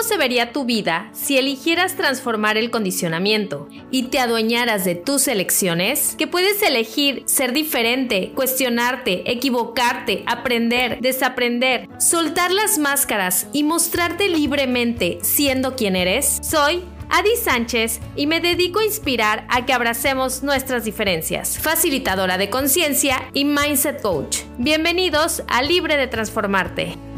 [0.00, 5.28] ¿Cómo se vería tu vida si eligieras transformar el condicionamiento y te adueñaras de tus
[5.28, 6.14] elecciones?
[6.16, 15.18] Que puedes elegir ser diferente, cuestionarte, equivocarte, aprender, desaprender, soltar las máscaras y mostrarte libremente
[15.20, 16.38] siendo quien eres.
[16.40, 21.58] Soy Adi Sánchez y me dedico a inspirar a que abracemos nuestras diferencias.
[21.58, 24.38] Facilitadora de conciencia y mindset coach.
[24.56, 27.09] Bienvenidos a Libre de Transformarte.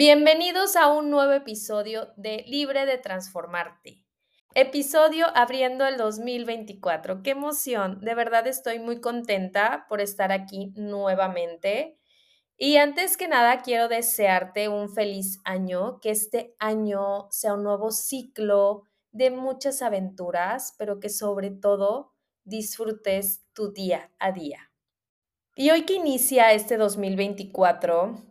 [0.00, 4.02] Bienvenidos a un nuevo episodio de Libre de Transformarte.
[4.54, 7.22] Episodio abriendo el 2024.
[7.22, 8.00] Qué emoción.
[8.00, 11.98] De verdad estoy muy contenta por estar aquí nuevamente.
[12.56, 17.90] Y antes que nada, quiero desearte un feliz año, que este año sea un nuevo
[17.90, 22.14] ciclo de muchas aventuras, pero que sobre todo
[22.44, 24.72] disfrutes tu día a día.
[25.56, 28.29] Y hoy que inicia este 2024,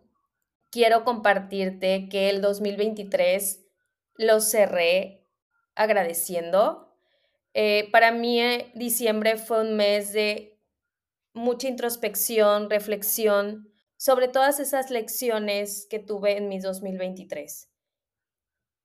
[0.72, 3.66] quiero compartirte que el 2023
[4.16, 5.28] lo cerré
[5.76, 6.94] agradeciendo.
[7.54, 10.60] Eh, para mí, eh, diciembre fue un mes de
[11.34, 17.70] mucha introspección, reflexión, sobre todas esas lecciones que tuve en mi 2023.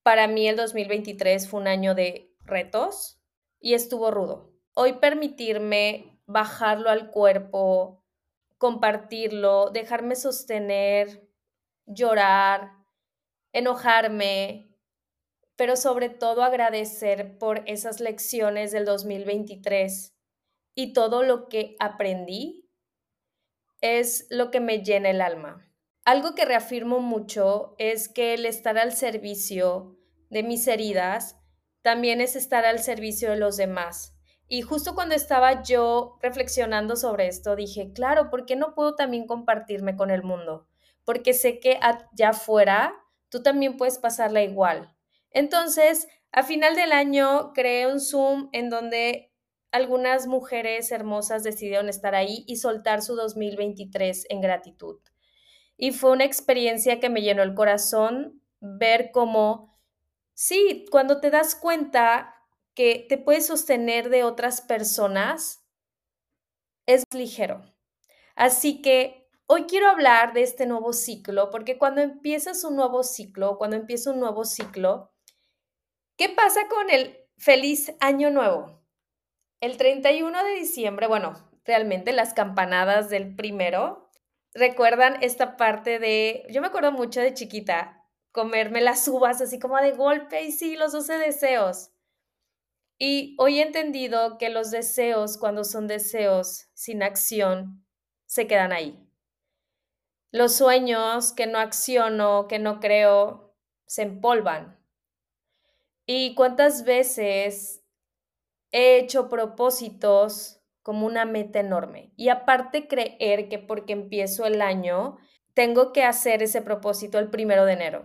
[0.02, 3.20] Para mí el 2023 fue un año de retos
[3.60, 4.52] y estuvo rudo.
[4.74, 8.04] Hoy permitirme bajarlo al cuerpo,
[8.58, 11.28] compartirlo, dejarme sostener,
[11.86, 12.72] llorar,
[13.52, 14.74] enojarme,
[15.56, 20.14] pero sobre todo agradecer por esas lecciones del 2023
[20.74, 22.68] y todo lo que aprendí
[23.80, 25.70] es lo que me llena el alma.
[26.04, 29.96] Algo que reafirmo mucho es que el estar al servicio
[30.30, 31.38] de mis heridas
[31.82, 34.16] también es estar al servicio de los demás.
[34.48, 39.26] Y justo cuando estaba yo reflexionando sobre esto, dije, claro, ¿por qué no puedo también
[39.26, 40.69] compartirme con el mundo?
[41.05, 42.94] Porque sé que allá afuera
[43.28, 44.94] tú también puedes pasarla igual.
[45.31, 49.32] Entonces, a final del año creé un Zoom en donde
[49.72, 55.00] algunas mujeres hermosas decidieron estar ahí y soltar su 2023 en gratitud.
[55.76, 59.76] Y fue una experiencia que me llenó el corazón ver cómo,
[60.32, 62.34] sí, cuando te das cuenta
[62.75, 65.65] que te puedes sostener de otras personas,
[66.86, 67.62] es ligero.
[68.36, 73.59] Así que hoy quiero hablar de este nuevo ciclo, porque cuando empiezas un nuevo ciclo,
[73.59, 75.12] cuando empieza un nuevo ciclo,
[76.16, 78.83] ¿qué pasa con el feliz año nuevo?
[79.60, 84.10] El 31 de diciembre, bueno, realmente las campanadas del primero,
[84.53, 89.78] recuerdan esta parte de, yo me acuerdo mucho de chiquita, comerme las uvas así como
[89.78, 91.91] de golpe y sí, los 12 deseos.
[92.99, 97.84] Y hoy he entendido que los deseos, cuando son deseos sin acción,
[98.27, 99.04] se quedan ahí.
[100.34, 103.55] Los sueños que no acciono, que no creo,
[103.87, 104.77] se empolvan.
[106.06, 107.84] ¿Y cuántas veces
[108.72, 112.12] he hecho propósitos como una meta enorme.
[112.17, 115.17] Y aparte creer que porque empiezo el año,
[115.55, 118.05] tengo que hacer ese propósito el primero de enero,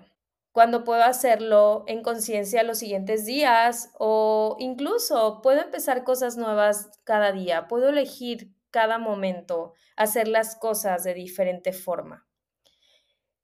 [0.51, 7.31] cuando puedo hacerlo en conciencia los siguientes días o incluso puedo empezar cosas nuevas cada
[7.31, 12.27] día, puedo elegir cada momento hacer las cosas de diferente forma.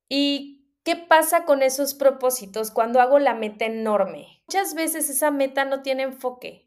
[0.07, 4.43] ¿Y qué pasa con esos propósitos cuando hago la meta enorme?
[4.47, 6.65] Muchas veces esa meta no tiene enfoque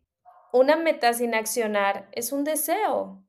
[0.52, 3.22] una meta sin accionar es un deseo,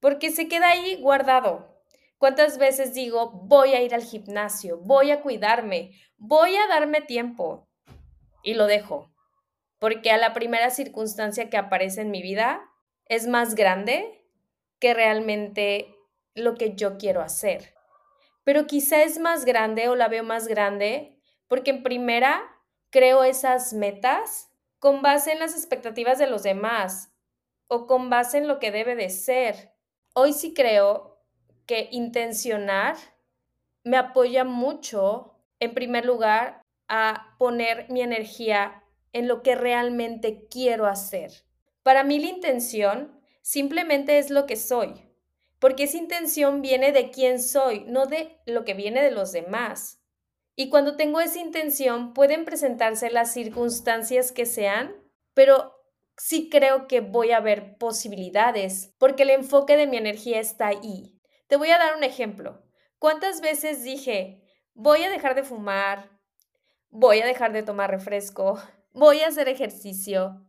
[0.00, 1.68] porque se queda ahí guardado.
[2.18, 7.68] ¿Cuántas veces digo, voy a ir al gimnasio, voy a cuidarme, voy a darme tiempo?
[8.42, 9.12] Y lo dejo,
[9.78, 12.62] porque a la primera circunstancia que aparece en mi vida
[13.06, 14.21] es más grande
[14.82, 15.96] que realmente
[16.34, 17.72] lo que yo quiero hacer.
[18.42, 22.42] Pero quizá es más grande o la veo más grande porque en primera
[22.90, 24.50] creo esas metas
[24.80, 27.14] con base en las expectativas de los demás
[27.68, 29.72] o con base en lo que debe de ser.
[30.14, 31.22] Hoy sí creo
[31.64, 32.96] que intencionar
[33.84, 40.86] me apoya mucho, en primer lugar, a poner mi energía en lo que realmente quiero
[40.86, 41.30] hacer.
[41.84, 45.08] Para mí la intención simplemente es lo que soy,
[45.58, 50.00] porque esa intención viene de quién soy, no de lo que viene de los demás.
[50.54, 54.94] Y cuando tengo esa intención, pueden presentarse las circunstancias que sean,
[55.34, 55.74] pero
[56.16, 61.18] sí creo que voy a ver posibilidades, porque el enfoque de mi energía está ahí.
[61.48, 62.62] Te voy a dar un ejemplo.
[62.98, 64.42] ¿Cuántas veces dije,
[64.74, 66.10] voy a dejar de fumar,
[66.90, 68.60] voy a dejar de tomar refresco,
[68.92, 70.46] voy a hacer ejercicio,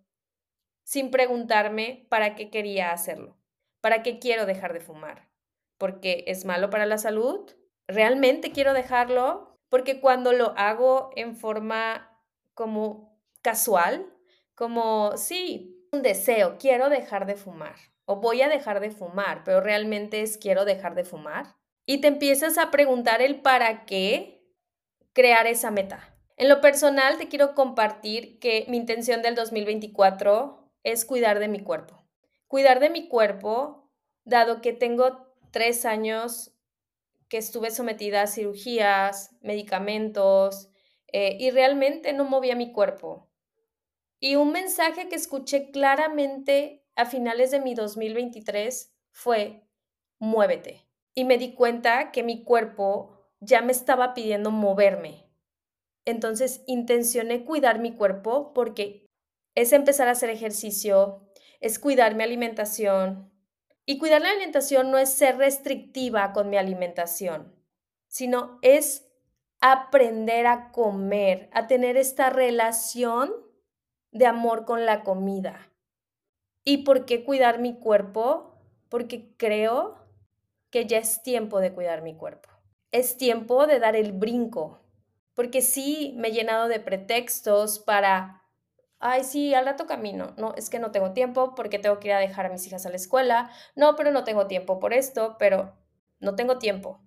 [0.84, 3.38] sin preguntarme para qué quería hacerlo,
[3.82, 5.30] para qué quiero dejar de fumar?
[5.78, 7.52] ¿Porque es malo para la salud?
[7.88, 9.58] ¿realmente quiero dejarlo?
[9.70, 12.10] Porque cuando lo hago en forma
[12.54, 14.06] como casual,
[14.56, 17.76] como, sí, un deseo, quiero dejar de fumar
[18.06, 21.56] o voy a dejar de fumar, pero realmente es quiero dejar de fumar.
[21.86, 24.46] Y te empiezas a preguntar el para qué
[25.14, 26.16] crear esa meta.
[26.38, 31.60] En lo personal, te quiero compartir que mi intención del 2024 es cuidar de mi
[31.60, 32.06] cuerpo.
[32.48, 33.90] Cuidar de mi cuerpo,
[34.24, 36.54] dado que tengo tres años
[37.30, 40.70] que estuve sometida a cirugías, medicamentos,
[41.08, 43.30] eh, y realmente no movía mi cuerpo.
[44.20, 49.68] Y un mensaje que escuché claramente a finales de mi 2023 fue,
[50.20, 50.88] muévete.
[51.16, 55.30] Y me di cuenta que mi cuerpo ya me estaba pidiendo moverme.
[56.06, 59.03] Entonces intencioné cuidar mi cuerpo porque
[59.56, 61.28] es empezar a hacer ejercicio,
[61.60, 63.34] es cuidar mi alimentación,
[63.86, 67.54] y cuidar la alimentación no es ser restrictiva con mi alimentación,
[68.08, 69.10] sino es
[69.60, 73.34] aprender a comer, a tener esta relación
[74.12, 75.70] de amor con la comida.
[76.64, 78.62] ¿Y por qué cuidar mi cuerpo?
[78.88, 79.98] Porque creo
[80.70, 82.50] que ya es tiempo de cuidar mi cuerpo.
[82.92, 84.82] Es tiempo de dar el brinco.
[85.34, 88.43] Porque sí me he llenado de pretextos para
[89.04, 90.34] ay, sí, al rato camino.
[90.38, 92.86] No, es que no tengo tiempo porque tengo que ir a dejar a mis hijas
[92.86, 93.52] a la escuela.
[93.76, 95.76] No, pero no tengo tiempo por esto, pero
[96.20, 97.02] no tengo tiempo.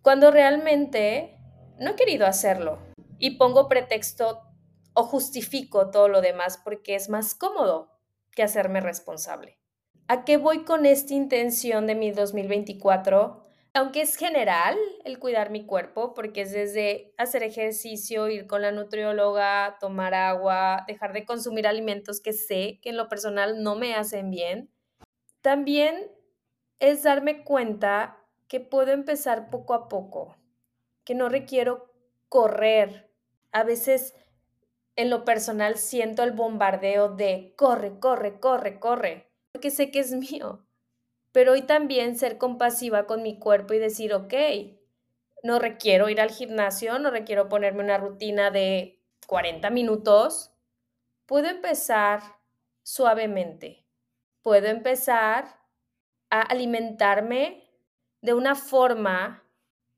[0.00, 1.38] Cuando realmente
[1.78, 2.78] no he querido hacerlo
[3.18, 4.42] y pongo pretexto
[4.94, 7.90] o justifico todo lo demás porque es más cómodo
[8.30, 9.58] que hacerme responsable.
[10.06, 13.43] ¿A qué voy con esta intención de mi 2024?
[13.74, 18.70] Aunque es general el cuidar mi cuerpo, porque es desde hacer ejercicio, ir con la
[18.70, 23.96] nutrióloga, tomar agua, dejar de consumir alimentos que sé que en lo personal no me
[23.96, 24.70] hacen bien,
[25.40, 26.08] también
[26.78, 28.16] es darme cuenta
[28.46, 30.36] que puedo empezar poco a poco,
[31.04, 31.92] que no requiero
[32.28, 33.10] correr.
[33.50, 34.14] A veces
[34.94, 40.12] en lo personal siento el bombardeo de corre, corre, corre, corre, porque sé que es
[40.12, 40.64] mío
[41.34, 44.32] pero hoy también ser compasiva con mi cuerpo y decir, ok,
[45.42, 50.52] no requiero ir al gimnasio, no requiero ponerme una rutina de 40 minutos,
[51.26, 52.22] puedo empezar
[52.84, 53.84] suavemente,
[54.42, 55.58] puedo empezar
[56.30, 57.68] a alimentarme
[58.20, 59.42] de una forma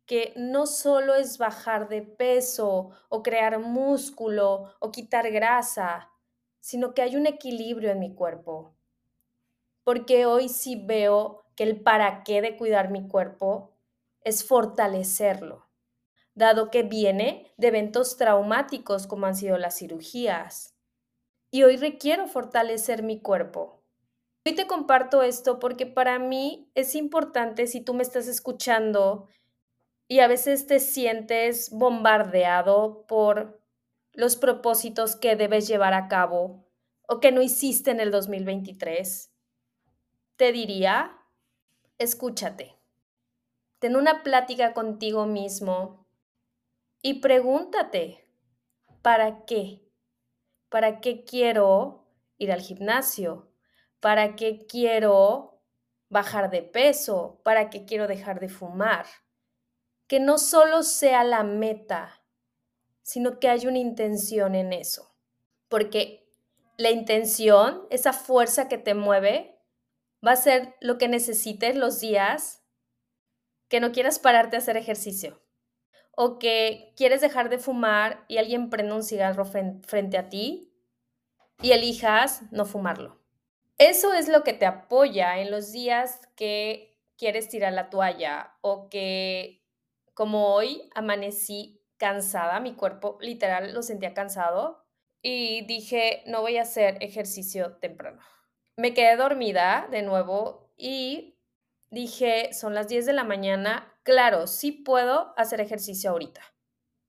[0.07, 6.11] que no solo es bajar de peso o crear músculo o quitar grasa,
[6.61, 8.77] sino que hay un equilibrio en mi cuerpo
[9.87, 13.71] porque hoy sí veo que el para qué de cuidar mi cuerpo
[14.21, 15.69] es fortalecerlo,
[16.35, 20.75] dado que viene de eventos traumáticos como han sido las cirugías.
[21.53, 23.85] Y hoy requiero fortalecer mi cuerpo.
[24.45, 29.29] Hoy te comparto esto porque para mí es importante si tú me estás escuchando
[30.09, 33.61] y a veces te sientes bombardeado por
[34.15, 36.67] los propósitos que debes llevar a cabo
[37.07, 39.31] o que no hiciste en el 2023
[40.37, 41.19] te diría,
[41.99, 42.77] escúchate,
[43.79, 46.07] ten una plática contigo mismo
[47.03, 48.29] y pregúntate,
[49.03, 49.83] ¿para qué?
[50.69, 52.07] ¿Para qué quiero
[52.39, 53.53] ir al gimnasio?
[54.01, 55.63] ¿Para qué quiero
[56.09, 57.41] bajar de peso?
[57.43, 59.07] ¿Para qué quiero dejar de fumar?
[60.07, 62.23] Que no solo sea la meta,
[63.03, 65.15] sino que haya una intención en eso.
[65.69, 66.29] Porque
[66.77, 69.56] la intención, esa fuerza que te mueve,
[70.27, 72.63] va a ser lo que necesites los días
[73.69, 75.43] que no quieras pararte a hacer ejercicio
[76.17, 80.73] o que quieres dejar de fumar y alguien prende un cigarro frente a ti
[81.61, 83.21] y elijas no fumarlo.
[83.79, 88.89] Eso es lo que te apoya en los días que quieres tirar la toalla o
[88.89, 89.63] que
[90.15, 94.87] como hoy amanecí cansada, mi cuerpo literal lo sentía cansado
[95.21, 98.23] y dije, no voy a hacer ejercicio temprano
[98.77, 101.35] me quedé dormida de nuevo y
[101.91, 106.43] dije, son las 10 de la mañana, claro, sí puedo hacer ejercicio ahorita.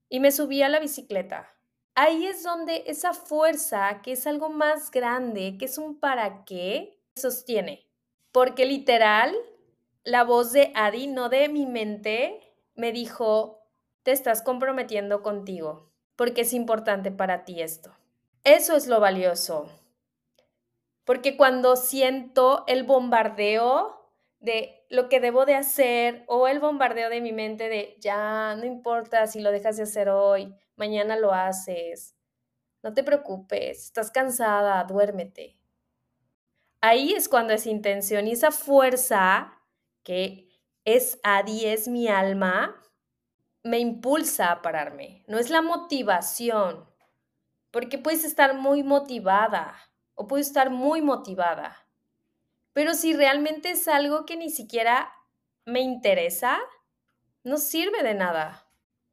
[0.08, 1.54] Y me subí a la bicicleta.
[1.94, 6.98] Ahí es donde esa fuerza, que es algo más grande, que es un para qué,
[7.16, 7.86] sostiene.
[8.32, 9.34] Porque literal,
[10.04, 13.60] la voz de Adi, no de mi mente, me dijo,
[14.04, 17.94] te estás comprometiendo contigo, porque es importante para ti esto.
[18.44, 19.68] Eso es lo valioso
[21.08, 27.22] porque cuando siento el bombardeo de lo que debo de hacer o el bombardeo de
[27.22, 32.14] mi mente de ya, no importa si lo dejas de hacer hoy, mañana lo haces,
[32.82, 35.58] no te preocupes, estás cansada, duérmete.
[36.82, 39.62] Ahí es cuando esa intención y esa fuerza
[40.02, 40.50] que
[40.84, 42.82] es Adi, es mi alma,
[43.62, 46.86] me impulsa a pararme, no es la motivación,
[47.70, 49.87] porque puedes estar muy motivada
[50.18, 51.86] o puedes estar muy motivada,
[52.72, 55.12] pero si realmente es algo que ni siquiera
[55.64, 56.58] me interesa,
[57.44, 58.66] no sirve de nada.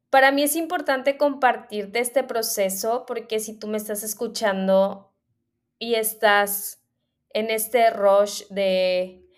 [0.10, 5.14] Para mí es importante compartirte este proceso porque si tú me estás escuchando
[5.78, 6.84] y estás
[7.30, 9.30] en este rush de,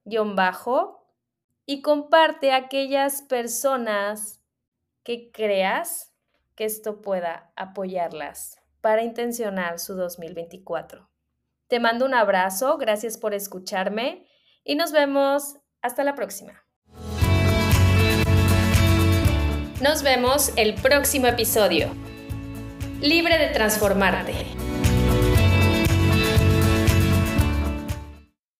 [1.66, 4.42] y comparte aquellas personas
[5.04, 6.12] que creas
[6.56, 11.08] que esto pueda apoyarlas para intencionar su 2024.
[11.68, 14.26] Te mando un abrazo, gracias por escucharme
[14.64, 16.64] y nos vemos hasta la próxima.
[19.82, 21.90] Nos vemos el próximo episodio.
[23.00, 24.57] Libre de transformarte.